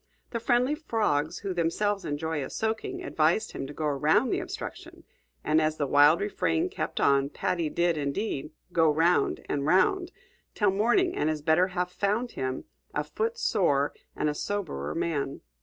The 0.31 0.39
friendly 0.39 0.73
frogs, 0.73 1.37
who 1.37 1.53
themselves 1.53 2.05
enjoy 2.05 2.43
a 2.43 2.49
soaking, 2.49 3.03
advised 3.03 3.51
him 3.51 3.67
to 3.67 3.73
go 3.75 3.85
around 3.85 4.31
the 4.31 4.39
obstruction; 4.39 5.03
and 5.43 5.61
as 5.61 5.77
the 5.77 5.85
wild 5.85 6.21
refrain 6.21 6.69
kept 6.69 6.99
on, 6.99 7.29
Paddy 7.29 7.69
did 7.69 7.97
indeed 7.97 8.49
"go 8.73 8.89
'round, 8.89 9.45
and 9.47 9.63
'round" 9.63 10.11
till 10.55 10.71
morning 10.71 11.15
and 11.15 11.29
his 11.29 11.43
better 11.43 11.67
half 11.67 11.91
found 11.93 12.31
him, 12.31 12.63
a 12.95 13.03
foot 13.03 13.37
sore 13.37 13.93
and 14.15 14.27
a 14.27 14.33
soberer 14.33 14.95
man. 14.95 15.41